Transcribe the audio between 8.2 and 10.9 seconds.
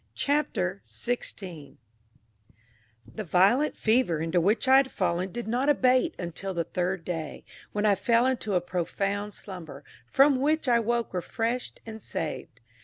into a profound slumber, from which I